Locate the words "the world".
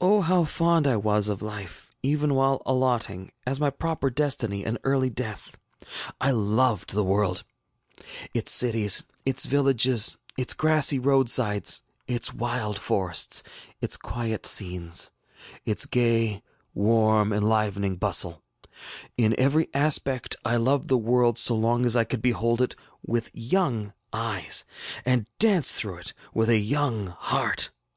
6.92-7.44, 20.88-21.38